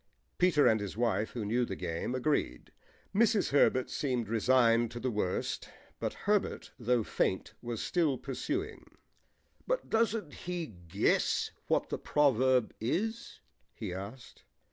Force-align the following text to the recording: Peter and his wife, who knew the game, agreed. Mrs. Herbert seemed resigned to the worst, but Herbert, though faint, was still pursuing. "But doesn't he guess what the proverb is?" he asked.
Peter 0.39 0.65
and 0.65 0.79
his 0.79 0.97
wife, 0.97 1.33
who 1.33 1.45
knew 1.45 1.63
the 1.63 1.75
game, 1.75 2.15
agreed. 2.15 2.71
Mrs. 3.13 3.51
Herbert 3.51 3.87
seemed 3.91 4.29
resigned 4.29 4.89
to 4.89 4.99
the 4.99 5.11
worst, 5.11 5.69
but 5.99 6.13
Herbert, 6.25 6.71
though 6.79 7.03
faint, 7.03 7.53
was 7.61 7.83
still 7.83 8.17
pursuing. 8.17 8.97
"But 9.67 9.91
doesn't 9.91 10.33
he 10.33 10.65
guess 10.65 11.51
what 11.67 11.89
the 11.89 11.99
proverb 11.99 12.73
is?" 12.79 13.41
he 13.75 13.93
asked. 13.93 14.43